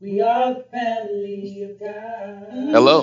[0.00, 2.46] We are family of God.
[2.72, 3.02] Hello.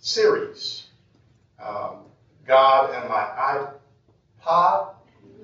[0.00, 0.84] series.
[1.62, 1.98] Um,
[2.46, 3.68] God and my
[4.46, 4.94] iPod.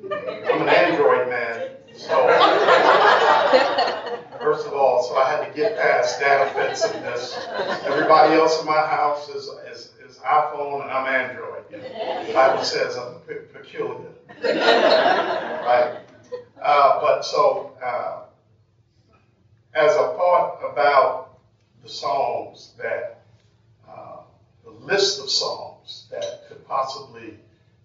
[0.05, 1.78] I'm an Android man.
[1.99, 2.29] So,
[4.39, 7.37] first of all, so I had to get past that offensiveness.
[7.85, 11.65] Everybody else in my house is, is, is iPhone and I'm Android.
[11.71, 14.13] The Bible says I'm pe- peculiar.
[14.45, 15.99] right?
[16.63, 18.23] Uh, but so, uh,
[19.75, 21.39] as I thought about
[21.83, 23.23] the Psalms that,
[23.89, 24.19] uh,
[24.65, 27.35] the list of Psalms that could possibly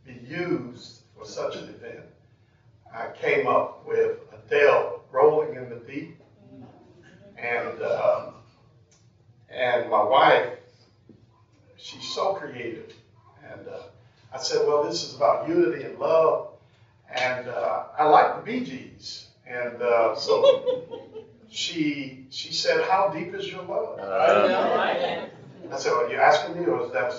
[0.05, 2.05] be used for such an event,
[2.94, 6.19] I came up with Adele rolling in the deep,
[7.38, 8.36] and um,
[9.49, 10.49] and my wife,
[11.75, 12.93] she's so creative,
[13.52, 13.80] and uh,
[14.32, 16.49] I said, well, this is about unity and love,
[17.09, 20.87] and uh, I like the Bee Gees, and uh, so
[21.49, 23.99] she she said, how deep is your love?
[23.99, 25.27] I
[25.80, 27.11] said, well, you asking me, or is that?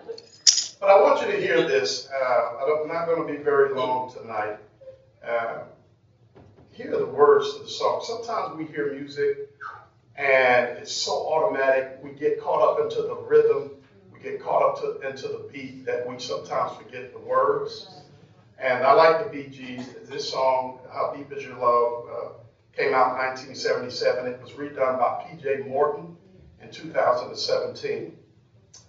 [0.80, 2.08] But I want you to hear this.
[2.08, 4.58] Uh, I'm not going to be very long tonight.
[5.24, 5.62] Uh,
[6.72, 8.02] hear the words to the song.
[8.04, 9.50] Sometimes we hear music
[10.16, 12.00] and it's so automatic.
[12.02, 13.70] We get caught up into the rhythm.
[14.12, 17.88] We get caught up to, into the beat that we sometimes forget the words.
[18.58, 19.86] And I like the Gees.
[20.08, 22.28] This song, How Deep Is Your Love, uh,
[22.76, 24.32] came out in 1977.
[24.32, 25.68] It was redone by P.J.
[25.68, 26.16] Morton
[26.60, 28.16] in 2017.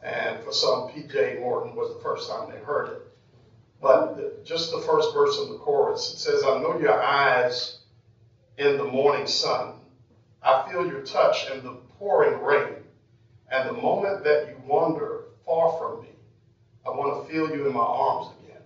[0.02, 1.38] And for some, P.J.
[1.42, 3.09] Morton was the first time they heard it.
[3.82, 7.80] But just the first verse of the chorus, it says, I know your eyes
[8.58, 9.76] in the morning sun.
[10.44, 12.76] I feel your touch in the pouring rain.
[13.52, 16.10] And the moment that you wander far from me,
[16.86, 18.62] I want to feel you in my arms again.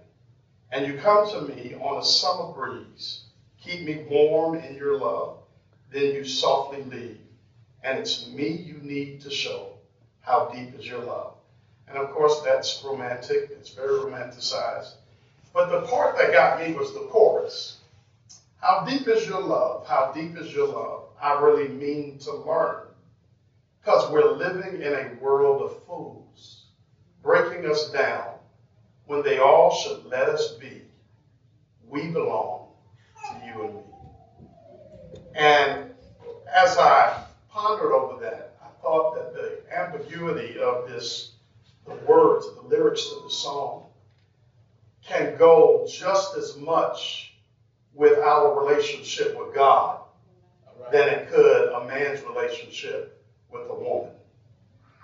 [0.71, 3.21] And you come to me on a summer breeze.
[3.61, 5.37] Keep me warm in your love.
[5.91, 7.19] Then you softly leave.
[7.83, 9.73] And it's me you need to show
[10.21, 11.35] how deep is your love?
[11.87, 14.93] And of course, that's romantic, it's very romanticized.
[15.53, 17.77] But the part that got me was the chorus.
[18.59, 19.85] How deep is your love?
[19.87, 21.03] How deep is your love?
[21.21, 22.87] I really mean to learn.
[23.79, 26.65] Because we're living in a world of fools,
[27.21, 28.33] breaking us down
[29.05, 30.81] when they all should let us be.
[31.87, 32.69] We belong
[33.27, 33.81] to you and me.
[35.35, 35.91] And
[36.51, 41.33] as I pondered over that, I thought that the ambiguity of this,
[41.85, 43.83] the words, the lyrics of the song,
[45.07, 47.33] can go just as much
[47.93, 50.01] with our relationship with God
[50.81, 50.91] right.
[50.91, 54.11] than it could a man's relationship with a woman.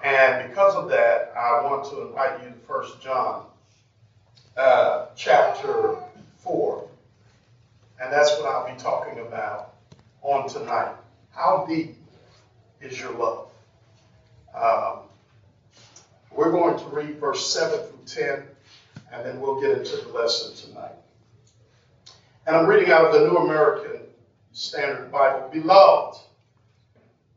[0.04, 3.46] And because of that, I want to invite you to First John
[4.56, 5.98] uh, chapter
[6.38, 6.88] 4.
[8.02, 9.74] And that's what I'll be talking about
[10.22, 10.96] on tonight.
[11.32, 11.98] How deep
[12.82, 13.50] is your love?
[14.56, 15.00] Um,
[16.32, 18.44] we're going to read verse 7 through 10,
[19.12, 20.96] and then we'll get into the lesson tonight.
[22.46, 24.02] And I'm reading out of the New American
[24.52, 25.50] Standard Bible.
[25.52, 26.20] Beloved,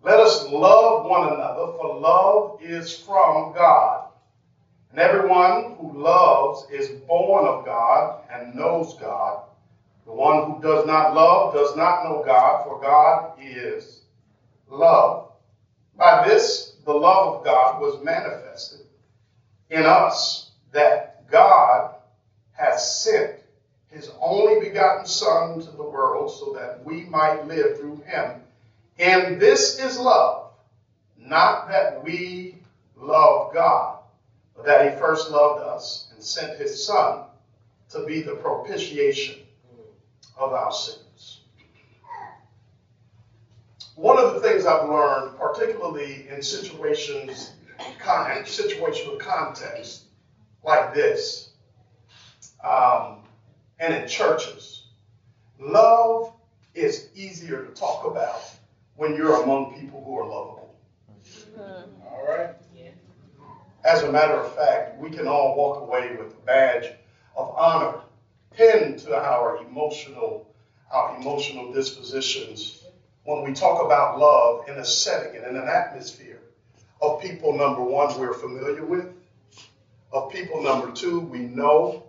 [0.02, 4.08] let us love one another, for love is from God.
[4.90, 9.44] And everyone who loves is born of God and knows God.
[10.04, 14.02] The one who does not love does not know God, for God is
[14.68, 15.32] love.
[15.96, 18.86] By this, the love of God was manifested
[19.70, 21.94] in us that God
[22.52, 23.40] has sent
[23.88, 28.42] his only begotten Son to the world so that we might live through him.
[28.98, 30.50] And this is love,
[31.18, 32.56] not that we
[32.96, 34.00] love God,
[34.54, 37.24] but that he first loved us and sent his Son
[37.90, 39.36] to be the propitiation
[40.36, 41.40] of our sins.
[43.94, 47.52] One of the things I've learned, particularly in situations,
[48.44, 50.04] situational context
[50.64, 51.50] like this,
[52.64, 53.18] um,
[53.78, 54.86] and in churches,
[55.58, 56.32] love
[56.74, 58.42] is easier to talk about
[58.96, 60.74] when you're among people who are lovable.
[62.06, 62.50] All right?
[63.84, 66.92] As a matter of fact, we can all walk away with a badge
[67.36, 68.00] of honor
[68.52, 70.54] pinned to our emotional,
[70.90, 72.84] our emotional dispositions
[73.24, 76.40] when we talk about love in a setting and in an atmosphere
[77.00, 79.06] of people, number one, we're familiar with,
[80.12, 82.04] of people, number two, we know,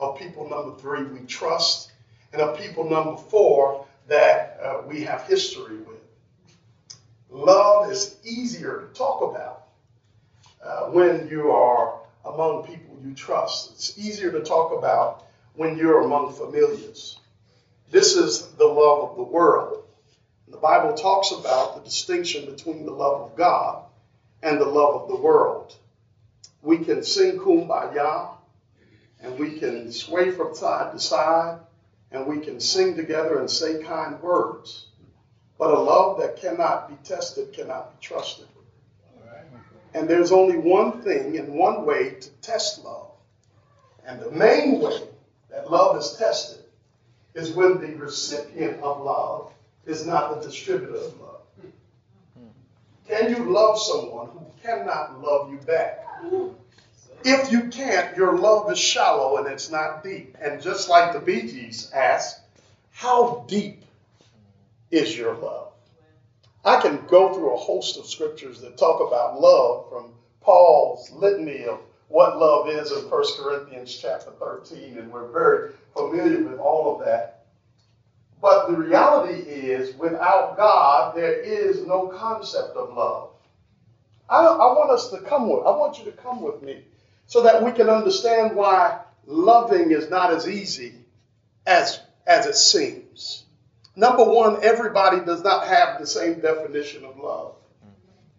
[0.00, 1.92] of people, number three, we trust,
[2.32, 5.98] and of people, number four, that uh, we have history with.
[7.30, 9.66] Love is easier to talk about
[10.64, 13.72] uh, when you are among people you trust.
[13.72, 17.18] It's easier to talk about when you're among familiars.
[17.90, 19.84] This is the love of the world.
[20.48, 23.84] The Bible talks about the distinction between the love of God
[24.42, 25.76] and the love of the world.
[26.62, 28.30] We can sing kumbaya
[29.20, 31.58] and we can sway from side to side
[32.10, 34.86] and we can sing together and say kind words.
[35.58, 38.46] But a love that cannot be tested cannot be trusted.
[39.94, 43.10] And there's only one thing and one way to test love.
[44.06, 45.00] And the main way
[45.50, 46.64] that love is tested
[47.34, 49.52] is when the recipient of love
[49.86, 51.40] is not the distributor of love.
[53.08, 56.07] Can you love someone who cannot love you back?
[57.24, 60.36] If you can't, your love is shallow and it's not deep.
[60.40, 62.38] And just like the Bee Gees ask,
[62.90, 63.82] how deep
[64.90, 65.72] is your love?
[66.64, 71.64] I can go through a host of scriptures that talk about love from Paul's litany
[71.64, 76.98] of what love is in 1 Corinthians chapter 13, and we're very familiar with all
[76.98, 77.46] of that.
[78.40, 83.27] But the reality is, without God, there is no concept of love.
[84.28, 86.84] I, I want us to come with, I want you to come with me
[87.26, 90.94] so that we can understand why loving is not as easy
[91.66, 93.44] as, as it seems.
[93.96, 97.54] Number one, everybody does not have the same definition of love.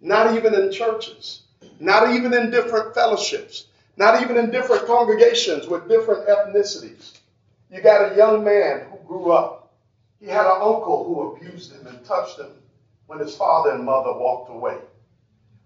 [0.02, 1.42] Not even in churches,
[1.80, 3.66] not even in different fellowships,
[3.98, 7.18] not even in different congregations with different ethnicities.
[7.70, 9.74] You got a young man who grew up.
[10.20, 12.52] He had an uncle who abused him and touched him
[13.08, 14.78] when his father and mother walked away.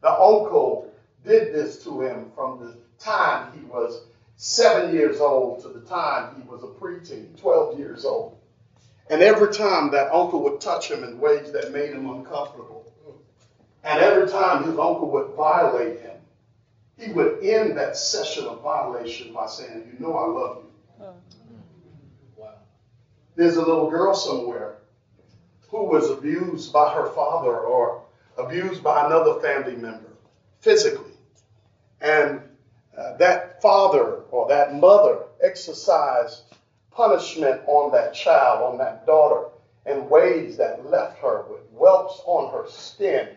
[0.03, 0.91] The uncle
[1.25, 4.01] did this to him from the time he was
[4.35, 8.37] seven years old to the time he was a preteen, 12 years old.
[9.09, 12.91] And every time that uncle would touch him in ways that made him uncomfortable,
[13.85, 16.17] and every time his uncle would violate him,
[16.97, 21.05] he would end that session of violation by saying, You know I love you.
[22.35, 22.55] Wow.
[23.37, 24.79] There's a little girl somewhere
[25.69, 28.03] who was abused by her father or
[28.37, 30.11] abused by another family member
[30.59, 31.11] physically.
[32.01, 32.41] And
[32.97, 36.41] uh, that father or that mother exercised
[36.91, 39.49] punishment on that child, on that daughter,
[39.85, 43.27] in ways that left her with whelps on her skin,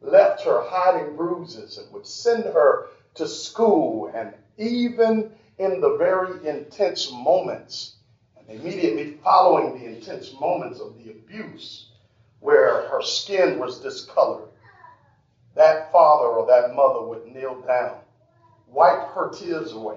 [0.00, 4.10] left her hiding bruises, and would send her to school.
[4.14, 7.96] And even in the very intense moments,
[8.38, 11.87] and immediately following the intense moments of the abuse,
[12.40, 14.48] where her skin was discolored,
[15.54, 17.96] that father or that mother would kneel down,
[18.68, 19.96] wipe her tears away,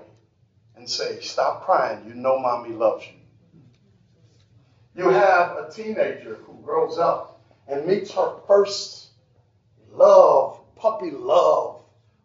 [0.75, 2.05] and say, Stop crying.
[2.07, 3.13] You know mommy loves you.
[4.95, 9.09] You have a teenager who grows up and meets her first
[9.91, 11.81] love, puppy love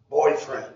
[0.09, 0.73] boyfriend.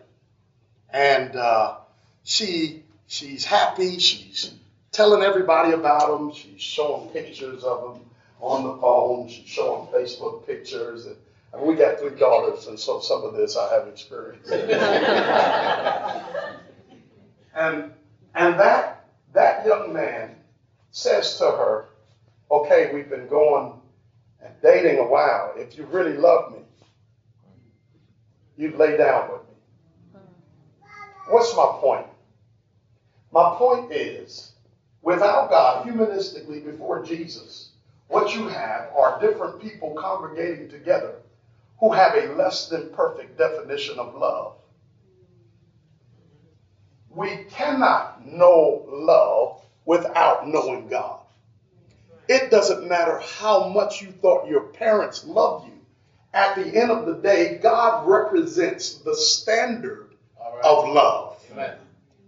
[0.90, 1.78] And uh,
[2.24, 3.98] she she's happy.
[4.00, 4.54] She's
[4.92, 6.34] telling everybody about him.
[6.34, 8.02] She's showing pictures of him
[8.42, 9.30] on the phone.
[9.30, 11.06] She's showing Facebook pictures.
[11.06, 11.16] And,
[11.54, 14.52] and we got three daughters, and so some of this I have experienced.
[17.54, 17.92] And,
[18.34, 20.36] and that, that young man
[20.92, 21.86] says to her,
[22.50, 23.74] okay, we've been going
[24.44, 25.54] and dating a while.
[25.56, 26.60] If you really love me,
[28.58, 30.20] you'd lay down with me.
[31.30, 32.08] What's my point?
[33.32, 34.52] My point is,
[35.02, 37.71] without God, humanistically, before Jesus,
[38.12, 41.16] what you have are different people congregating together
[41.80, 44.56] who have a less than perfect definition of love
[47.14, 51.20] we cannot know love without knowing God.
[52.28, 55.74] It doesn't matter how much you thought your parents loved you.
[56.34, 60.12] At the end of the day, God represents the standard
[60.64, 61.44] of love.
[61.52, 61.76] Amen.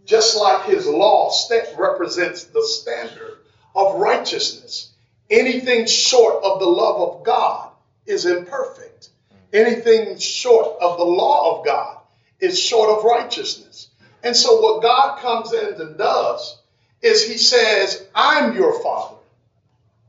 [0.05, 1.31] Just like his law
[1.77, 3.37] represents the standard
[3.73, 4.92] of righteousness.
[5.29, 7.71] Anything short of the love of God
[8.05, 9.09] is imperfect.
[9.51, 11.99] Anything short of the law of God
[12.39, 13.89] is short of righteousness.
[14.23, 16.57] And so, what God comes in and does
[17.01, 19.17] is He says, I'm your Father.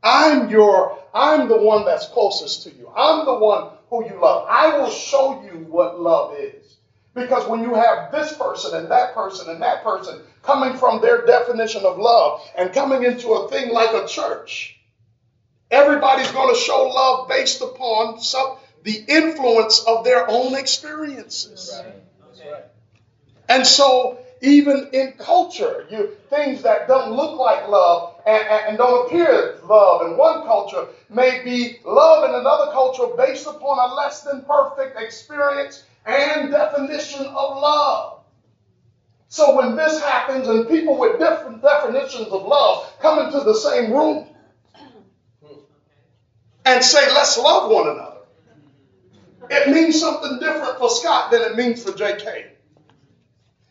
[0.02, 2.90] I'm your, I'm the one that's closest to you.
[2.94, 4.46] I'm the one who you love.
[4.48, 6.76] I will show you what love is.
[7.14, 11.24] Because when you have this person and that person and that person coming from their
[11.24, 14.73] definition of love and coming into a thing like a church,
[15.70, 21.82] everybody's going to show love based upon some, the influence of their own experiences.
[22.20, 22.64] That's right.
[23.48, 28.78] And so, even in culture, you things that don't look like love and, and, and
[28.78, 33.94] don't appear love in one culture may be love in another culture based upon a
[33.94, 38.20] less than perfect experience and definition of love.
[39.28, 43.92] So when this happens and people with different definitions of love come into the same
[43.92, 44.28] room
[46.64, 48.14] and say, let's love one another,
[49.50, 52.46] it means something different for Scott than it means for JK.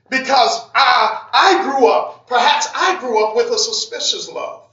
[0.09, 4.67] Because I, I grew up, perhaps I grew up with a suspicious love.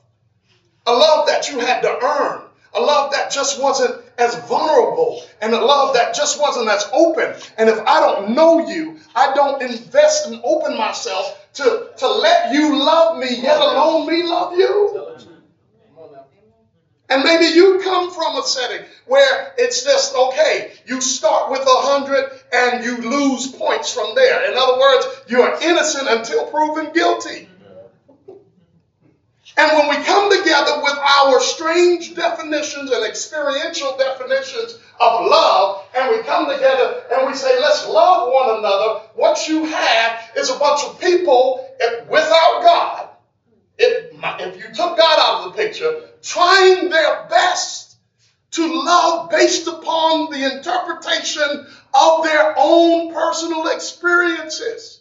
[0.86, 2.42] A love that you had to earn.
[2.74, 5.24] A love that just wasn't as vulnerable.
[5.40, 7.34] And a love that just wasn't as open.
[7.58, 12.52] And if I don't know you, I don't invest and open myself to, to let
[12.52, 14.90] you love me, yet alone me love you.
[14.92, 15.26] Tell the truth.
[15.94, 16.24] Come on now.
[17.10, 21.64] And maybe you come from a setting where it's just okay, you start with a
[21.66, 24.48] hundred and you lose points from there.
[24.48, 27.48] In other words, you are innocent until proven guilty.
[29.56, 36.10] And when we come together with our strange definitions and experiential definitions of love, and
[36.10, 40.58] we come together and we say, let's love one another, what you have is a
[40.58, 41.68] bunch of people
[42.08, 43.08] without God
[43.80, 47.96] if, if you took God out of the picture, trying their best
[48.52, 55.00] to love based upon the interpretation of their own personal experiences.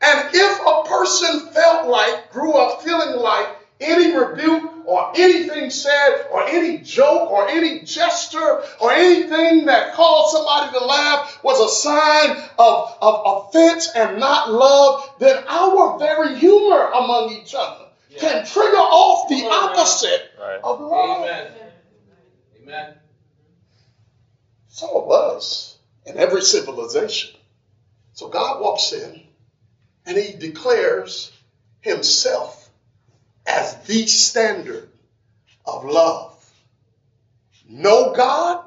[0.00, 3.48] And if a person felt like, grew up feeling like
[3.80, 10.36] any rebuke or anything said or any joke or any gesture or anything that caused
[10.36, 16.38] somebody to laugh was a sign of, of offense and not love, then our very
[16.38, 19.72] humor among each other can trigger off the Come on now.
[19.80, 20.60] opposite Right.
[20.62, 21.24] of love.
[21.24, 21.52] Amen.
[22.62, 22.94] Amen.
[24.68, 27.38] So it was in every civilization.
[28.14, 29.22] So God walks in
[30.06, 31.30] and he declares
[31.80, 32.70] himself
[33.46, 34.88] as the standard
[35.64, 36.36] of love.
[37.68, 38.64] Know God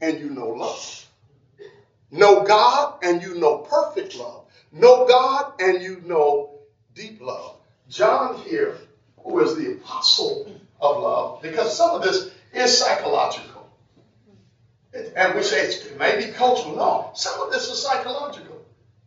[0.00, 1.06] and you know love.
[2.10, 4.44] Know God and you know perfect love.
[4.70, 6.58] Know God and you know
[6.94, 7.56] deep love.
[7.94, 8.74] John here,
[9.24, 10.42] who is the apostle
[10.80, 13.68] of love, because some of this is psychological.
[15.16, 16.74] And we say it's, it may be cultural.
[16.76, 18.60] No, some of this is psychological.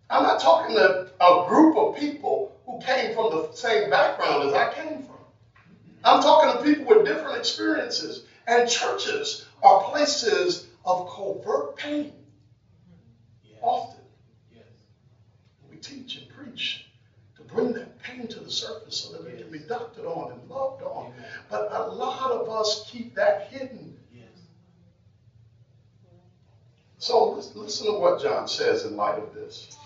[0.09, 4.53] I'm not talking to a group of people who came from the same background as
[4.53, 5.17] I came from.
[6.03, 8.21] I'm talking to people with different experiences.
[8.47, 12.11] And churches are places of covert pain.
[13.61, 13.99] Often
[14.51, 14.65] Yes.
[15.69, 16.81] we teach and preach
[17.37, 20.49] to bring that pain to the surface so that we can be doctored on and
[20.49, 21.13] loved on.
[21.49, 23.97] But a lot of us keep that hidden.
[24.13, 24.25] Yes.
[26.97, 29.77] So lis- listen to what John says in light of this.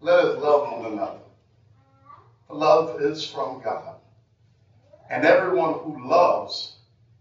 [0.00, 1.18] Let us love one another.
[2.48, 3.96] Love is from God.
[5.10, 6.76] And everyone who loves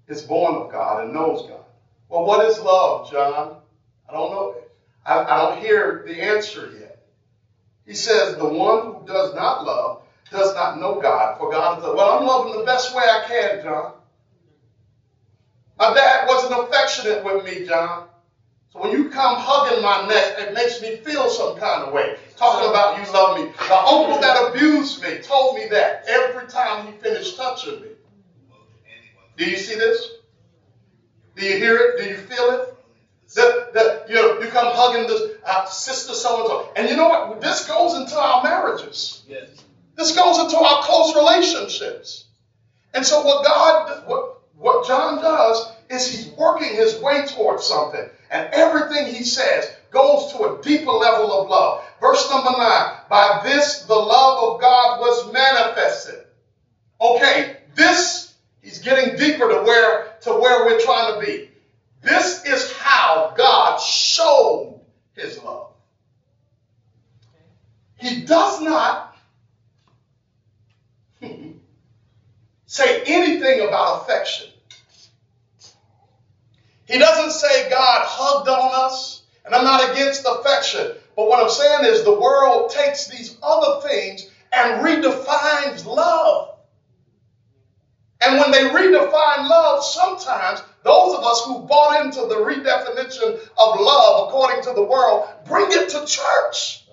[0.07, 1.63] is born of God and knows God.
[2.09, 3.57] Well, what is love, John?
[4.09, 4.55] I don't know.
[5.05, 6.92] I, I don't hear the answer yet.
[7.85, 11.83] He says, the one who does not love does not know God, for God is
[11.83, 11.95] love.
[11.95, 13.93] Well, I'm loving the best way I can, John.
[15.77, 18.07] My dad wasn't affectionate with me, John.
[18.71, 22.15] So when you come hugging my neck, it makes me feel some kind of way.
[22.37, 23.51] Talking about you love me.
[23.67, 27.87] The uncle that abused me told me that every time he finished touching me.
[29.37, 30.07] Do you see this?
[31.35, 32.01] Do you hear it?
[32.01, 32.72] Do you feel it?
[33.35, 36.95] That, that you know, you come hugging this uh, sister so and so, and you
[36.95, 37.41] know what?
[37.41, 39.23] This goes into our marriages.
[39.27, 39.49] Yes.
[39.95, 42.25] This goes into our close relationships.
[42.93, 48.07] And so what God, what, what John does is he's working his way towards something.
[48.29, 51.83] And everything he says goes to a deeper level of love.
[52.01, 52.97] Verse number nine.
[53.09, 56.25] By this the love of God was manifested.
[56.99, 61.49] Okay, this he's getting deeper to where to where we're trying to be.
[62.03, 64.81] This is how God showed
[65.13, 65.69] his love.
[67.97, 69.15] He does not
[72.65, 74.49] say anything about affection.
[76.85, 80.91] He doesn't say God hugged on us, and I'm not against affection.
[81.15, 85.85] But what I'm saying is the world takes these other things and redefines.
[88.25, 93.79] And when they redefine love, sometimes those of us who bought into the redefinition of
[93.79, 96.85] love according to the world bring it to church.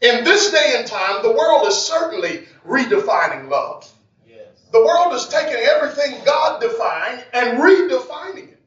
[0.00, 3.88] In this day and time, the world is certainly redefining love.
[4.28, 4.38] Yes.
[4.72, 8.60] The world is taking everything God defined and redefining it.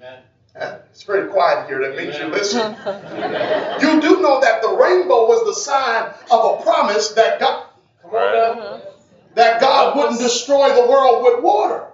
[0.00, 0.18] Amen.
[0.56, 1.80] Eh, It's pretty quiet here.
[1.80, 2.74] That means you listen.
[3.80, 7.65] You do know that the rainbow was the sign of a promise that God,
[8.10, 8.78] Come uh-huh.
[9.34, 11.86] that God wouldn't destroy the world with water.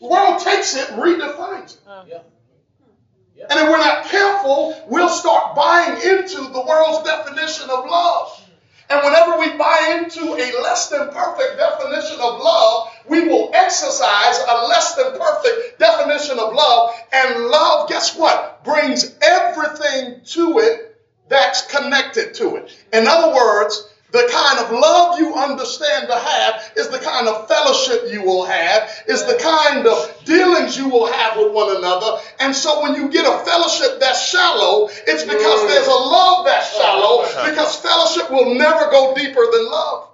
[0.00, 1.80] The world takes it, redefines it.
[1.86, 2.04] Uh-huh.
[2.08, 3.46] Yeah.
[3.50, 8.44] And if we're not careful, we'll start buying into the world's definition of love.
[8.90, 14.38] And whenever we buy into a less than perfect definition of love, we will exercise
[14.48, 16.94] a less than perfect definition of love.
[17.12, 18.64] And love, guess what?
[18.64, 22.76] Brings everything to it that's connected to it.
[22.92, 27.46] In other words, the kind of love you understand to have is the kind of
[27.46, 32.18] fellowship you will have, is the kind of dealings you will have with one another.
[32.40, 35.68] And so when you get a fellowship that's shallow, it's because mm.
[35.68, 40.08] there's a love that's shallow, oh, because fellowship will never go deeper than love.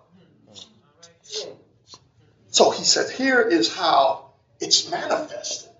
[2.50, 5.70] So he said, here is how it's manifested.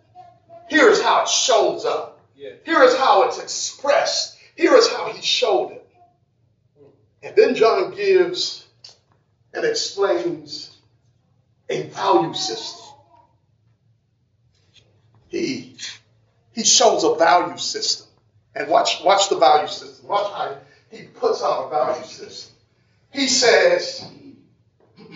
[0.69, 2.21] Here is how it shows up.
[2.65, 4.37] Here is how it's expressed.
[4.57, 5.84] Here is how he showed it.
[7.25, 8.67] And then John gives
[9.55, 10.77] and explains
[11.71, 12.85] a value system.
[15.29, 15.75] He,
[16.53, 18.09] he shows a value system.
[18.55, 20.07] And watch, watch the value system.
[20.07, 20.59] Watch how
[20.91, 22.55] he puts out a value system.
[23.11, 24.07] He says,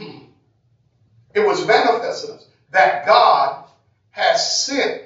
[1.35, 3.67] it was manifested that God
[4.13, 5.03] has sent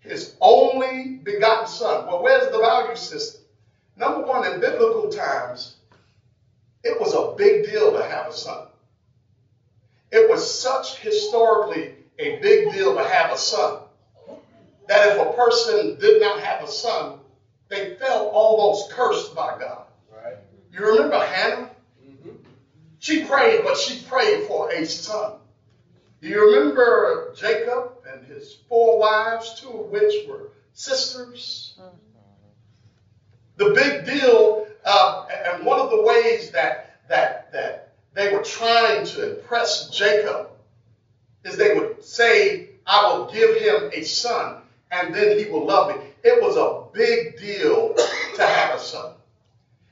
[0.00, 2.06] his only begotten son.
[2.06, 3.42] Well, where's the value system?
[3.96, 5.76] Number one, in biblical times,
[6.82, 8.66] it was a big deal to have a son.
[10.10, 13.82] It was such historically a big deal to have a son
[14.88, 17.20] that if a person did not have a son,
[17.68, 19.84] they felt almost cursed by God.
[20.12, 20.34] Right.
[20.72, 21.70] You remember Hannah?
[22.04, 22.30] Mm-hmm.
[22.98, 25.34] She prayed, but she prayed for a son.
[26.20, 31.78] Do you remember Jacob and his four wives, two of which were sisters?
[33.56, 39.04] The big deal, uh, and one of the ways that that that they were trying
[39.06, 40.48] to impress Jacob
[41.44, 45.96] is they would say, "I will give him a son, and then he will love
[45.96, 47.94] me." It was a big deal
[48.36, 49.14] to have a son.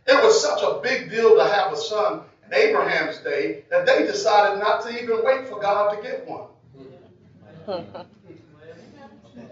[0.07, 4.07] It was such a big deal to have a son in Abraham's day that they
[4.07, 6.46] decided not to even wait for God to get one.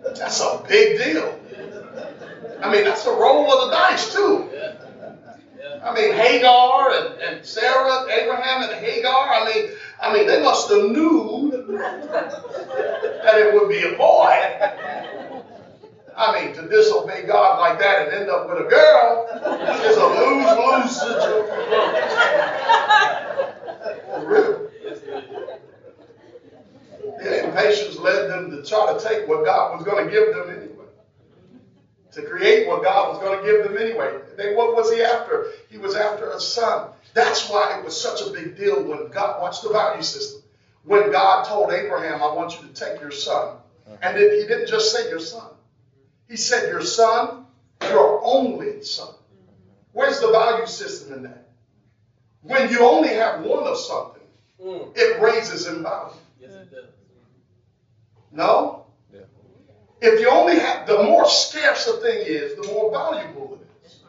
[0.02, 1.38] That's a big deal.
[2.62, 4.48] I mean, that's a roll of the dice, too.
[5.84, 10.68] I mean, Hagar and, and Sarah, Abraham and Hagar, I mean, I mean, they must
[10.70, 11.50] have knew
[13.22, 14.32] that it would be a boy.
[16.16, 19.28] I mean, to disobey God like that and end up with a girl
[19.84, 22.16] is a lose-lose situation.
[24.06, 24.70] For real.
[27.22, 30.65] Their impatience led them to try to take what God was going to give them.
[32.16, 34.18] To create what God was going to give them anyway.
[34.38, 35.48] They, what was he after?
[35.68, 36.88] He was after a son.
[37.12, 40.40] That's why it was such a big deal when God, watch the value system.
[40.82, 43.58] When God told Abraham, I want you to take your son.
[44.00, 45.50] And he didn't just say your son.
[46.26, 47.44] He said, Your son,
[47.82, 49.14] your only son.
[49.92, 51.48] Where's the value system in that?
[52.40, 54.22] When you only have one of something,
[54.62, 54.96] Mm.
[54.96, 56.14] it raises in value.
[56.40, 56.84] Yes, it does.
[58.32, 58.85] No?
[60.00, 60.08] Yeah.
[60.08, 64.00] If you only have, the more scarce a thing is, the more valuable it is.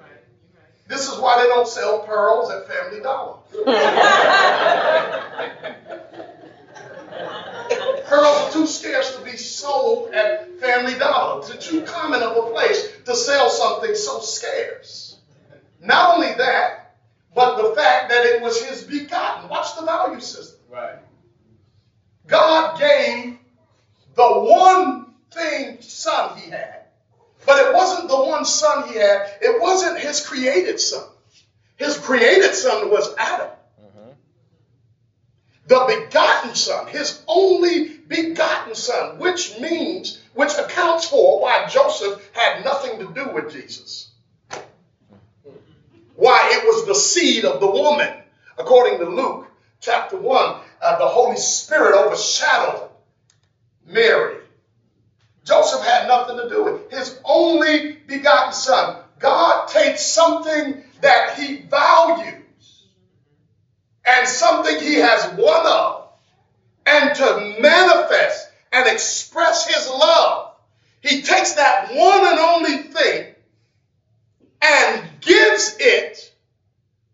[0.87, 3.37] This is why they don't sell pearls at Family Dollar.
[8.07, 11.43] Pearls are too scarce to be sold at Family Dollar.
[11.53, 15.17] It's too common of a place to sell something so scarce.
[15.81, 16.95] Not only that,
[17.35, 19.49] but the fact that it was his begotten.
[19.49, 20.59] Watch the value system.
[20.69, 20.99] Right.
[22.27, 23.37] God gave
[24.15, 26.85] the one thing son he had
[27.45, 31.05] But it wasn't the one son he had, it wasn't his created son.
[31.77, 33.49] His created son was Adam.
[35.67, 42.63] The begotten son, his only begotten son, which means, which accounts for why Joseph had
[42.63, 44.09] nothing to do with Jesus.
[46.15, 48.13] Why it was the seed of the woman.
[48.57, 49.47] According to Luke
[49.81, 52.89] chapter 1, uh, the Holy Spirit overshadowed
[53.85, 54.37] Mary.
[55.47, 56.97] Joseph had nothing to do with it.
[56.97, 58.97] His only begotten son.
[59.17, 62.83] God takes something that he values
[64.05, 66.09] and something he has one of,
[66.85, 70.53] and to manifest and express his love,
[71.01, 73.33] he takes that one and only thing
[74.61, 76.33] and gives it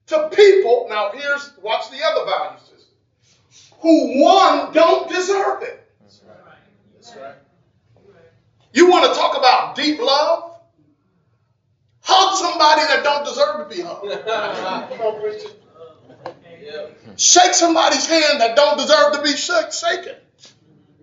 [0.07, 0.87] to people.
[0.89, 3.77] Now, here's watch the other value system.
[3.81, 5.87] Who one don't deserve it.
[6.01, 6.57] That's right.
[6.95, 7.35] That's right.
[8.73, 10.57] You want to talk about deep love?
[12.01, 14.12] Hug somebody that don't deserve to be hugged.
[17.15, 20.15] Shake somebody's hand that don't deserve to be shak- shaken.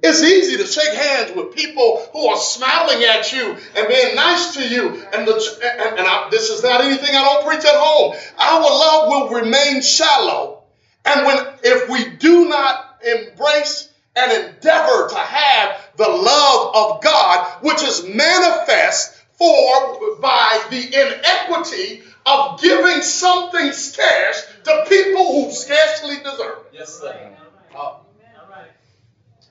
[0.03, 4.55] It's easy to shake hands with people who are smiling at you and being nice
[4.55, 4.89] to you.
[5.13, 8.17] And, the, and, and I, this is not anything I don't preach at home.
[8.39, 10.65] Our love will remain shallow.
[11.05, 17.47] And when if we do not embrace and endeavor to have the love of God,
[17.63, 26.17] which is manifest for by the inequity of giving something scarce to people who scarcely
[26.17, 26.75] deserve it.
[26.75, 27.37] Yes, sir.
[27.75, 28.01] Oh,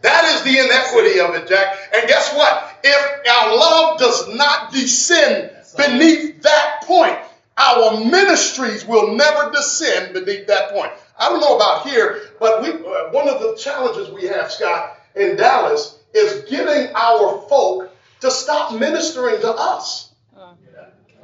[0.02, 1.78] That is the inequity of it, Jack.
[1.94, 2.80] And guess what?
[2.84, 7.18] If our love does not descend beneath that point,
[7.58, 10.92] our ministries will never descend beneath that point.
[11.20, 14.98] I don't know about here, but we, uh, one of the challenges we have, Scott,
[15.16, 20.14] in Dallas is getting our folk to stop ministering to us.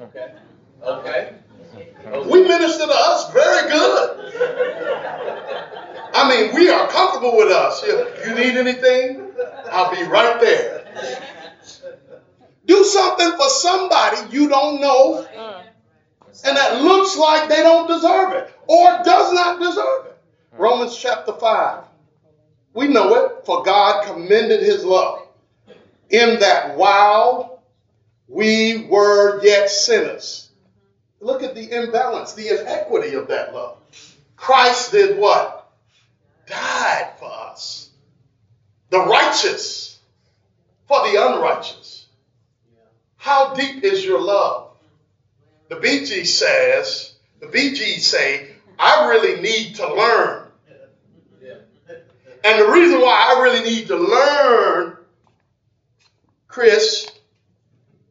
[0.01, 0.33] okay.
[0.83, 1.33] Okay.
[2.29, 4.33] We minister to us very good.
[6.13, 7.83] I mean, we are comfortable with us.
[7.83, 9.31] You, you need anything?
[9.71, 10.85] I'll be right there.
[12.65, 15.25] Do something for somebody you don't know
[16.43, 20.17] and that looks like they don't deserve it or does not deserve it.
[20.51, 20.61] Hmm.
[20.61, 21.83] Romans chapter 5.
[22.73, 25.27] We know it, for God commended his love
[26.09, 27.63] in that while
[28.27, 30.49] we were yet sinners.
[31.21, 33.77] Look at the imbalance, the inequity of that love.
[34.35, 35.71] Christ did what?
[36.47, 37.89] Died for us.
[38.89, 39.99] The righteous
[40.87, 42.05] for the unrighteous.
[43.17, 44.69] How deep is your love?
[45.69, 50.45] The Bee Gee says, the Bee Gee say, I really need to learn.
[52.45, 54.97] And the reason why I really need to learn,
[56.47, 57.11] Chris,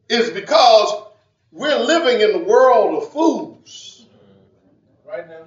[0.09, 1.03] is because
[1.53, 4.05] we're living in the world of fools.
[5.07, 5.45] Right now.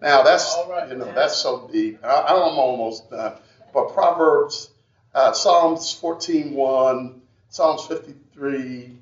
[0.00, 0.88] Now that's right.
[0.88, 2.02] you know that's so deep.
[2.04, 3.34] I, I'm almost done.
[3.74, 4.70] But Proverbs,
[5.14, 8.92] uh, Psalms 14:1, Psalms 53.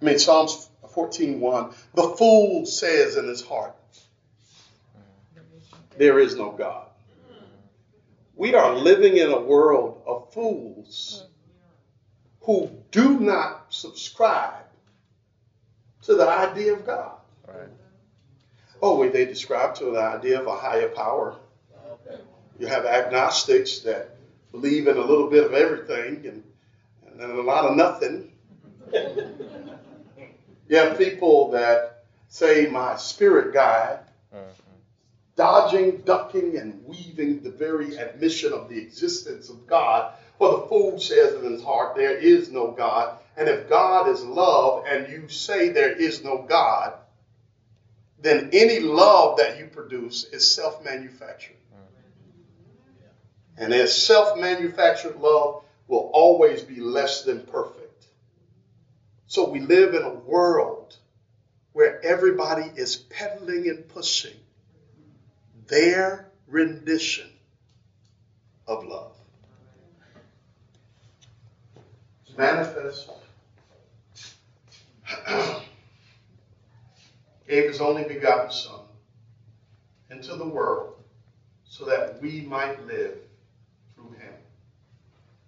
[0.00, 1.74] I mean Psalms 14:1.
[1.94, 3.74] The fool says in his heart,
[5.96, 6.88] "There is no God."
[8.36, 11.24] We are living in a world of fools
[12.40, 14.66] who do not subscribe
[16.02, 17.16] to the idea of God.
[17.46, 17.68] Right.
[18.82, 21.36] Oh, wait, they describe to the idea of a higher power.
[22.06, 22.20] Okay.
[22.58, 24.16] You have agnostics that
[24.52, 26.42] believe in a little bit of everything and,
[27.06, 28.32] and then a lot of nothing.
[30.66, 33.98] You have people that say, my spirit guide,
[35.36, 40.12] dodging, ducking, and weaving the very admission of the existence of God.
[40.38, 43.18] For the fool says in his heart, there is no God.
[43.36, 46.94] And if God is love and you say there is no God,
[48.20, 51.56] then any love that you produce is self manufactured.
[53.56, 58.06] And as self manufactured love will always be less than perfect.
[59.26, 60.96] So we live in a world
[61.72, 64.34] where everybody is peddling and pushing
[65.68, 67.28] their rendition
[68.66, 69.12] of love.
[72.36, 73.10] Manifest
[77.48, 78.80] gave his only begotten Son
[80.10, 80.94] into the world
[81.68, 83.18] so that we might live
[83.94, 84.32] through him.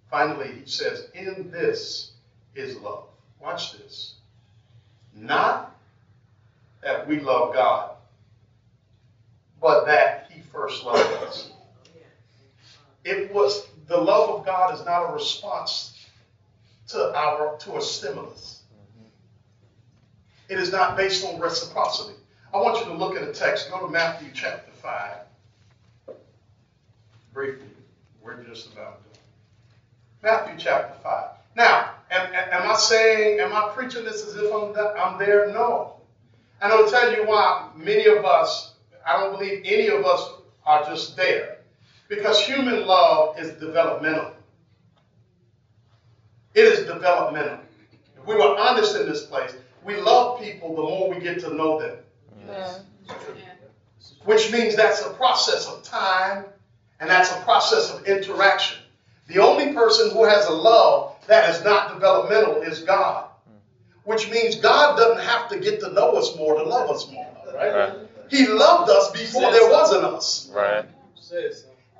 [0.09, 2.11] Finally, he says, In this
[2.55, 3.03] is love.
[3.41, 4.13] Watch this.
[5.13, 5.75] Not
[6.81, 7.96] that we love God,
[9.61, 11.51] but that he first loved us.
[13.03, 16.05] It was the love of God is not a response
[16.89, 18.63] to our to a stimulus.
[20.49, 22.15] It is not based on reciprocity.
[22.53, 23.69] I want you to look at a text.
[23.69, 25.17] Go to Matthew chapter 5.
[27.33, 27.67] Briefly,
[28.21, 29.21] we're just about done.
[30.23, 31.25] Matthew chapter 5.
[31.55, 35.47] Now, am, am I saying, am I preaching this as if I'm, I'm there?
[35.47, 35.97] No.
[36.61, 38.73] And I'll tell you why many of us,
[39.07, 40.29] I don't believe any of us
[40.65, 41.59] are just there.
[42.09, 44.31] Because human love is developmental.
[46.53, 47.59] It is developmental.
[48.17, 51.53] If we were honest in this place, we love people the more we get to
[51.53, 51.97] know them.
[52.47, 52.81] Yes.
[54.25, 56.45] Which means that's a process of time
[56.99, 58.79] and that's a process of interaction.
[59.27, 63.29] The only person who has a love that is not developmental is God.
[64.03, 67.27] Which means God doesn't have to get to know us more to love us more.
[67.53, 68.06] Right.
[68.29, 70.49] He loved us before there wasn't us.
[70.53, 70.85] Right.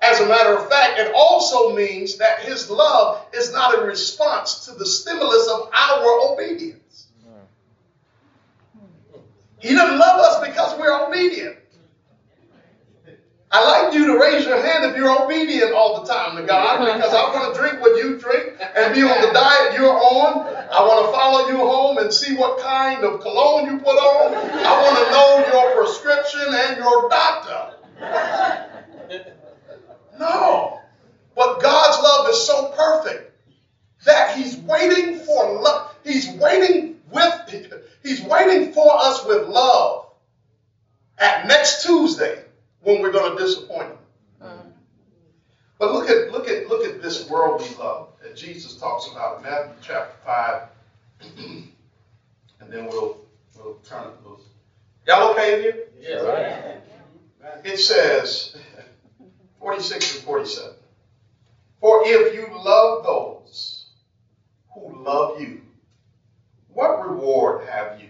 [0.01, 4.65] As a matter of fact, it also means that his love is not a response
[4.65, 7.07] to the stimulus of our obedience.
[9.59, 11.57] He doesn't love us because we're obedient.
[13.49, 16.83] I like you to raise your hand if you're obedient all the time to God
[16.83, 20.45] because I want to drink what you drink and be on the diet you're on.
[20.67, 24.35] I want to follow you home and see what kind of cologne you put on.
[24.35, 25.36] I want to know
[26.53, 27.73] and your doctor.
[30.19, 30.79] No.
[31.35, 33.31] But God's love is so perfect
[34.05, 35.95] that He's waiting for love.
[36.03, 37.33] He's waiting with
[38.03, 40.07] He's waiting for us with love
[41.17, 42.43] at next Tuesday
[42.81, 43.97] when we're going to disappoint Him.
[45.79, 49.43] But look at look at look at this worldly love that Jesus talks about in
[49.43, 50.61] Matthew chapter five,
[51.37, 53.19] and then we'll
[53.55, 54.41] we'll turn it loose.
[55.07, 55.83] Y'all okay in here?
[56.01, 56.81] Yes.
[57.63, 58.57] It says,
[59.59, 60.73] 46 and 47.
[61.79, 63.85] For if you love those
[64.73, 65.61] who love you,
[66.73, 68.09] what reward have you?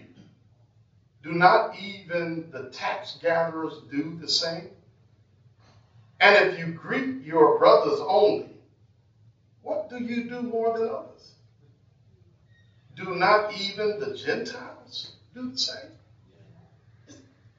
[1.22, 4.70] Do not even the tax gatherers do the same?
[6.20, 8.50] And if you greet your brothers only,
[9.62, 11.34] what do you do more than others?
[12.96, 15.90] Do not even the Gentiles do the same?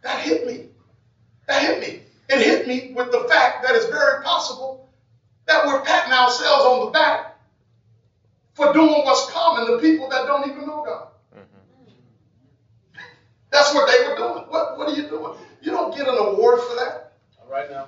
[0.03, 0.65] That hit me.
[1.47, 2.01] That hit me.
[2.29, 4.89] It hit me with the fact that it's very possible
[5.45, 7.37] that we're patting ourselves on the back
[8.53, 11.07] for doing what's common to people that don't even know God.
[13.51, 14.45] That's what they were doing.
[14.49, 15.37] What, what are you doing?
[15.61, 15.95] You don't
[16.49, 17.13] award for that.
[17.41, 17.87] All right now.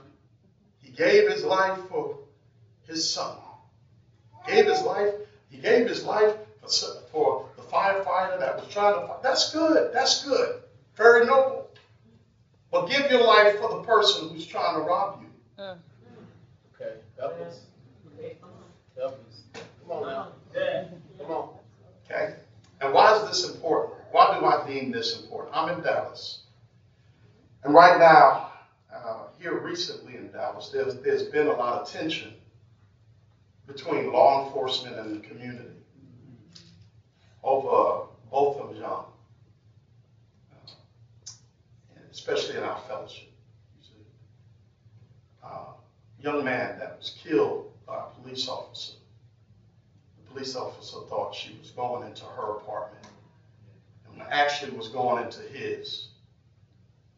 [0.80, 2.18] He gave his life for
[2.88, 3.38] his son.
[4.48, 5.14] Gave his life.
[5.50, 6.70] He gave his life for,
[7.12, 9.24] for the firefighter that was trying to fight.
[9.24, 9.94] That's good.
[9.94, 10.62] That's good.
[10.96, 11.70] Very noble.
[12.72, 15.64] But give your life for the person who's trying to rob you.
[16.76, 16.96] Okay.
[17.20, 17.62] Help us.
[18.98, 19.42] Help us.
[19.54, 20.28] Come on now.
[21.20, 21.50] Come on.
[22.06, 22.36] Okay?
[22.82, 24.00] And why is this important?
[24.12, 25.56] Why do I deem this important?
[25.56, 26.40] I'm in Dallas.
[27.64, 28.51] And right now, uh,
[29.42, 32.34] here recently in Dallas, there's, there's been a lot of tension
[33.66, 35.70] between law enforcement and the community
[37.44, 39.02] over both of uh,
[42.12, 43.30] especially in our fellowship.
[45.44, 45.74] Uh,
[46.20, 48.94] young man that was killed by a police officer.
[50.18, 53.08] The police officer thought she was going into her apartment
[54.14, 56.10] and actually was going into his.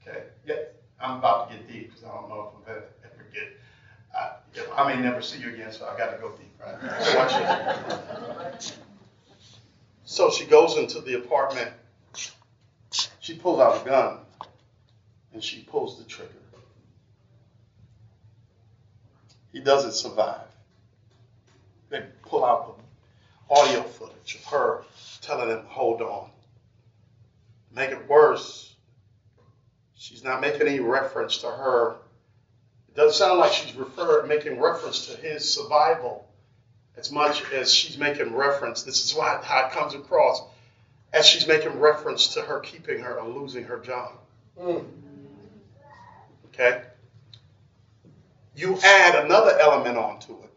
[0.02, 0.24] Okay?
[0.46, 0.56] Yeah,
[1.04, 3.60] I'm about to get deep because I don't know if I'm ever, ever get.
[4.16, 6.78] I, I may never see you again, so I got to go deep, right?
[10.06, 11.72] So she goes into the apartment.
[13.20, 14.20] She pulls out a gun
[15.34, 16.32] and she pulls the trigger.
[19.52, 20.48] He doesn't survive.
[21.90, 24.84] They pull out the audio footage of her
[25.22, 26.30] telling him, hold on.
[27.72, 28.73] Make it worse.
[30.04, 31.96] She's not making any reference to her.
[32.90, 36.28] It doesn't sound like she's refer, making reference to his survival
[36.98, 38.84] as much as she's making reference.
[38.84, 40.42] This is why, how it comes across
[41.14, 44.12] as she's making reference to her keeping her or losing her job.
[44.60, 44.84] Mm.
[46.48, 46.82] Okay?
[48.58, 50.52] You add another element onto it.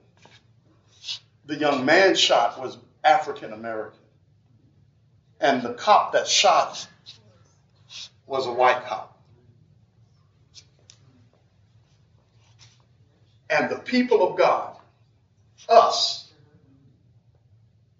[1.44, 4.00] The young man shot was African American.
[5.40, 6.88] And the cop that shot
[8.26, 9.15] was a white cop.
[13.48, 14.76] And the people of God,
[15.68, 16.30] us,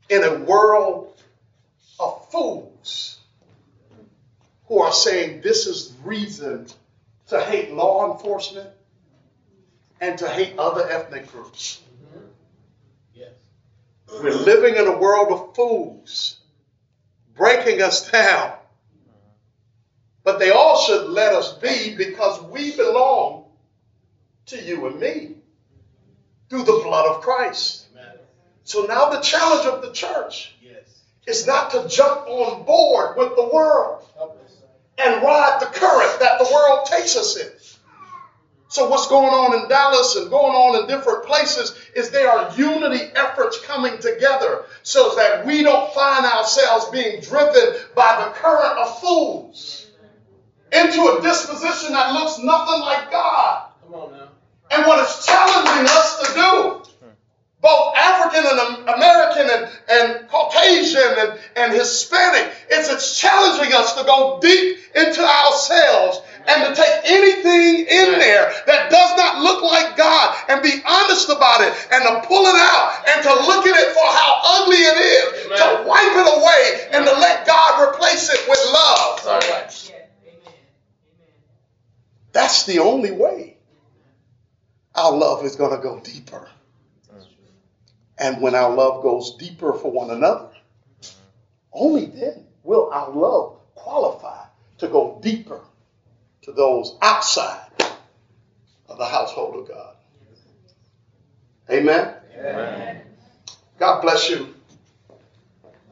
[0.08, 1.20] in a world
[1.98, 3.18] of fools
[4.66, 6.66] who are saying this is reason
[7.28, 8.70] to hate law enforcement
[10.00, 11.80] and to hate other ethnic groups.
[13.14, 13.30] Yes.
[14.20, 16.38] We're living in a world of fools,
[17.34, 18.52] breaking us down
[20.26, 23.44] but they all should let us be because we belong
[24.46, 25.35] to you and me
[26.48, 27.86] through the blood of Christ.
[27.92, 28.14] Amen.
[28.64, 31.02] So now the challenge of the church Yes.
[31.26, 34.04] is not to jump on board with the world
[34.98, 37.50] and ride the current that the world takes us in.
[38.68, 42.52] So what's going on in Dallas and going on in different places is there are
[42.56, 48.78] unity efforts coming together so that we don't find ourselves being driven by the current
[48.78, 49.86] of fools
[50.72, 53.70] into a disposition that looks nothing like God.
[53.84, 54.28] Come on now.
[54.70, 56.86] And what it's challenging us to do,
[57.60, 64.04] both African and American and, and Caucasian and, and Hispanic, is it's challenging us to
[64.04, 69.96] go deep into ourselves and to take anything in there that does not look like
[69.96, 73.76] God and be honest about it and to pull it out and to look at
[73.76, 78.30] it for how ugly it is, to wipe it away and to let God replace
[78.32, 79.26] it with love.
[79.26, 79.66] All right.
[79.66, 80.04] Yes, amen,
[80.46, 80.54] amen.
[82.32, 83.55] That's the only way
[84.96, 86.48] our love is going to go deeper.
[88.18, 90.48] And when our love goes deeper for one another,
[91.72, 94.46] only then will our love qualify
[94.78, 95.60] to go deeper
[96.42, 97.68] to those outside
[98.88, 99.96] of the household of God.
[101.70, 102.14] Amen.
[102.38, 103.02] Amen.
[103.78, 104.54] God bless you.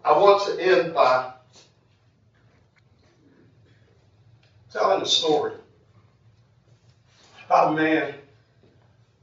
[0.05, 1.33] I want to end by
[4.73, 5.55] telling a story
[7.47, 8.15] about a man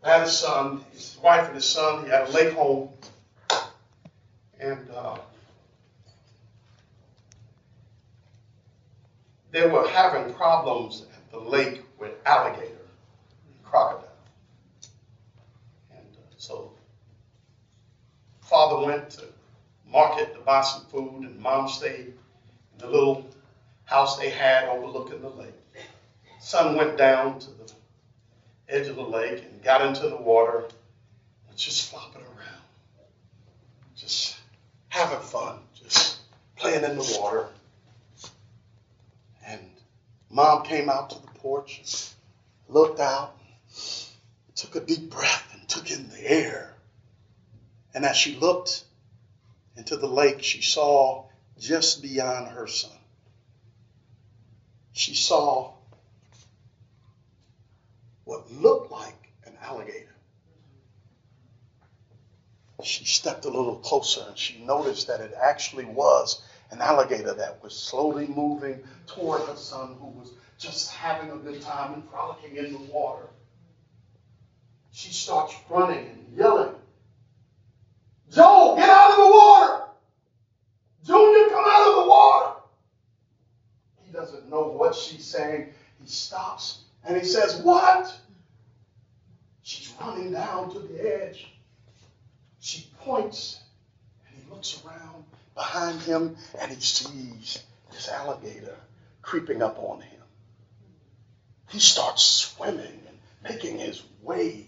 [0.04, 2.04] had a son, his wife and his son.
[2.04, 2.90] He had a lake home,
[4.60, 5.18] and uh,
[9.52, 14.08] they were having problems at the lake with alligator, and crocodile,
[15.92, 16.72] and uh, so
[18.42, 19.24] father went to
[19.88, 23.26] market to buy some food, and mom stayed in the little
[23.86, 25.54] house they had overlooking the lake.
[26.40, 27.72] Son went down to the
[28.72, 30.66] edge of the lake and got into the water,
[31.50, 32.62] and just flopping around,
[33.96, 34.38] just
[34.90, 36.20] having fun, just
[36.56, 37.48] playing in the water.
[39.46, 39.62] And
[40.30, 41.82] mom came out to the porch,
[42.70, 43.38] looked out,
[44.56, 46.74] took a deep breath, and took in the air.
[47.94, 48.84] And as she looked
[49.76, 51.26] into the lake, she saw
[51.60, 52.92] just beyond her son.
[54.94, 55.74] She saw
[58.32, 60.16] what looked like an alligator.
[62.82, 66.42] She stepped a little closer and she noticed that it actually was
[66.72, 71.62] an alligator that was slowly moving toward her son, who was just having a good
[71.62, 73.28] time and frolicking in the water.
[74.92, 76.76] She starts running and yelling.
[78.32, 79.84] Joe, get out of the water!
[81.04, 82.56] Junior, come out of the water!
[84.06, 85.74] He doesn't know what she's saying.
[86.02, 88.16] He stops and he says, What?
[89.64, 91.48] She's running down to the edge.
[92.60, 93.60] She points
[94.28, 95.24] and he looks around
[95.56, 98.76] behind him and he sees this alligator
[99.22, 100.22] creeping up on him.
[101.70, 104.68] He starts swimming and making his way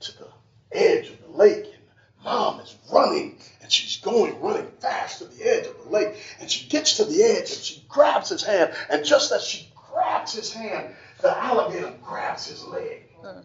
[0.00, 0.28] to the
[0.72, 1.64] edge of the lake.
[1.66, 6.16] And mom is running and she's going running fast to the edge of the lake.
[6.40, 8.72] And she gets to the edge and she grabs his hand.
[8.88, 13.08] And just as she grabs his hand, the alligator grabs his leg.
[13.22, 13.40] Hmm.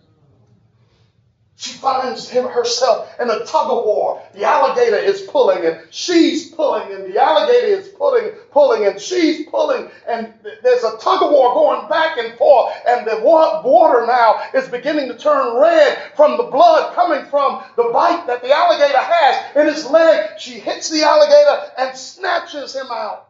[1.59, 4.21] She finds him herself in a tug of war.
[4.35, 9.47] The alligator is pulling and she's pulling and the alligator is pulling, pulling and she's
[9.47, 14.39] pulling and there's a tug of war going back and forth and the water now
[14.53, 19.01] is beginning to turn red from the blood coming from the bite that the alligator
[19.01, 20.39] has in his leg.
[20.39, 23.26] She hits the alligator and snatches him out.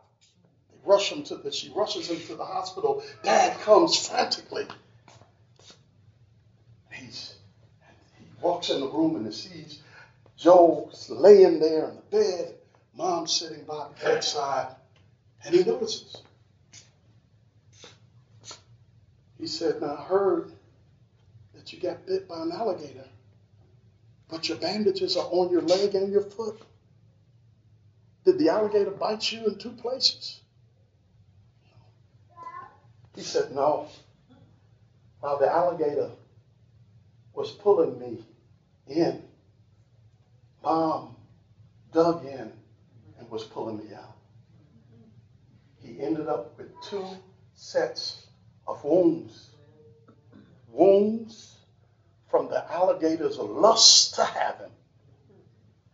[0.87, 3.03] Rush him to the, she rushes him to the hospital.
[3.21, 4.65] Dad comes frantically.
[6.89, 7.35] He's
[8.17, 9.81] he walks in the room and he sees
[10.37, 12.55] Joe's laying there in the bed,
[12.95, 14.75] mom sitting by the bedside,
[15.43, 16.21] and he notices.
[19.37, 20.53] He said, Now I heard
[21.53, 23.09] that you got bit by an alligator,
[24.29, 26.61] but your bandages are on your leg and your foot.
[28.23, 30.39] Did the alligator bite you in two places?
[33.17, 33.87] He said, No.
[35.21, 36.11] While the alligator
[37.33, 38.23] was pulling me
[38.85, 39.23] in,
[40.63, 41.15] mom
[41.91, 42.51] dug in
[43.17, 44.15] and was pulling me out.
[45.81, 47.07] He ended up with two
[47.55, 48.27] sets
[48.67, 49.49] of wounds.
[50.71, 51.55] Wounds
[52.29, 54.71] from the alligator's lust to have him,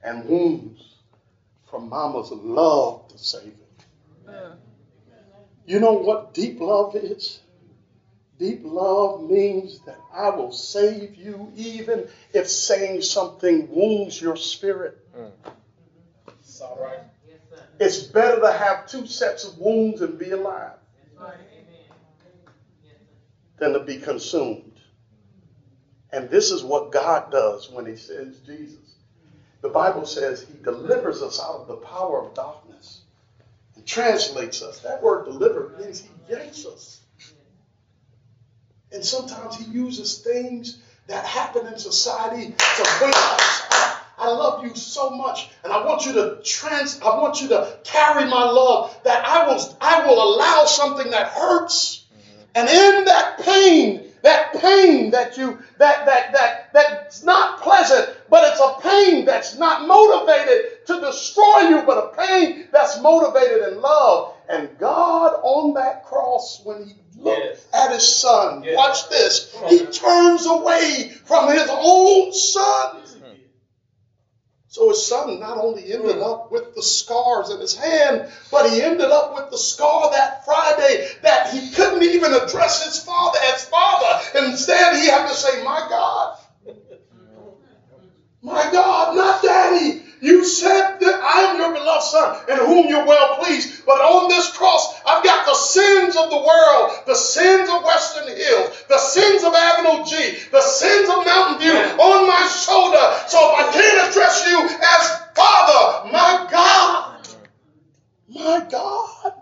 [0.04, 0.98] and wounds
[1.70, 4.58] from mama's love to save him.
[5.66, 7.40] You know what deep love is?
[8.38, 14.98] Deep love means that I will save you even if saying something wounds your spirit.
[16.40, 17.00] It's all right.
[17.80, 20.74] It's better to have two sets of wounds and be alive
[23.58, 24.80] than to be consumed.
[26.12, 28.96] And this is what God does when He sends Jesus.
[29.62, 32.63] The Bible says He delivers us out of the power of darkness
[33.86, 34.80] translates us.
[34.80, 37.02] That word deliver means He yanks us.
[38.92, 44.06] And sometimes He uses things that happen in society to wake us up.
[44.18, 47.02] I love you so much, and I want you to trans.
[47.02, 48.96] I want you to carry my love.
[49.04, 49.78] That I will.
[49.82, 52.06] I will allow something that hurts,
[52.56, 58.44] and in that pain, that pain that you that that that that's not pleasant, but
[58.52, 63.82] it's a pain that's not motivated to destroy you, but a pain that's motivated in
[63.82, 64.34] love.
[64.50, 67.60] And God on that cross, when He looked Yes.
[67.74, 68.76] at His Son, Yes.
[68.76, 69.56] watch this.
[69.70, 72.98] He turns away from His own Son.
[73.00, 73.40] Yes, he did.
[74.74, 78.82] So his son not only ended up with the scars in his hand, but he
[78.82, 83.66] ended up with the scar that Friday that he couldn't even address his father as
[83.66, 84.20] father.
[84.48, 86.40] Instead, he had to say, My God,
[88.44, 90.02] my God, not daddy.
[90.20, 93.86] You said that I am your beloved son in whom you're well pleased.
[93.86, 98.28] But on this cross, I've got the sins of the world, the sins of Western
[98.28, 103.04] Hills, the sins of Avenue G, the sins of Mountain View on my shoulder.
[103.28, 107.28] So if I can't address you as Father, my God,
[108.30, 109.34] my God,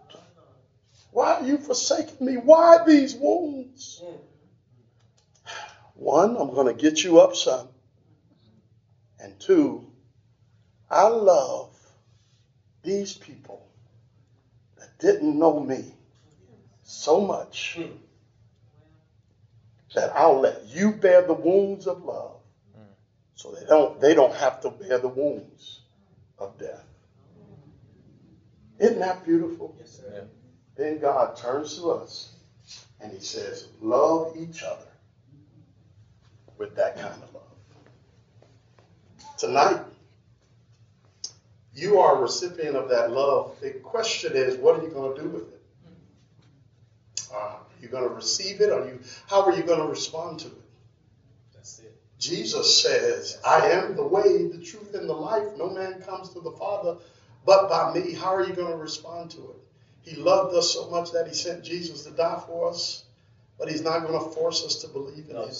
[1.11, 2.37] why have you forsaken me?
[2.37, 4.01] Why these wounds?
[5.93, 7.67] One, I'm going to get you up, son.
[9.21, 9.85] And two,
[10.89, 11.69] I love
[12.83, 13.67] these people
[14.77, 15.93] that didn't know me
[16.83, 17.79] so much
[19.93, 22.37] that I'll let you bear the wounds of love
[23.35, 25.81] so they don't they don't have to bear the wounds
[26.37, 26.83] of death.
[28.79, 29.75] Isn't that beautiful?
[29.79, 30.27] Yes, sir.
[30.75, 32.35] Then God turns to us
[32.99, 34.87] and he says, Love each other
[36.57, 37.50] with that kind of love.
[39.41, 39.81] Tonight,
[41.73, 43.55] you are a recipient of that love.
[43.59, 45.61] The question is, what are you going to do with it?
[47.33, 48.71] Uh, are you going to receive it?
[48.71, 48.99] Are you?
[49.25, 50.61] How are you going to respond to it?
[51.55, 51.91] That's it.
[52.19, 55.47] Jesus says, I am the way, the truth, and the life.
[55.57, 56.97] No man comes to the Father
[57.43, 58.13] but by me.
[58.13, 59.63] How are you going to respond to it?
[60.01, 63.05] He loved us so much that he sent Jesus to die for us,
[63.57, 65.45] but he's not going to force us to believe in No.
[65.45, 65.55] him.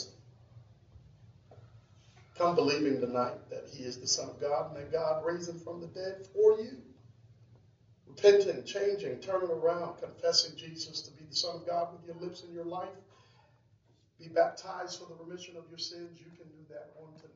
[2.41, 5.59] Come believing tonight that he is the Son of God and that God raised him
[5.59, 6.81] from the dead for you.
[8.07, 12.41] Repenting, changing, turning around, confessing Jesus to be the Son of God with your lips
[12.41, 12.89] and your life.
[14.19, 16.19] Be baptized for the remission of your sins.
[16.19, 17.30] You can do that on tonight.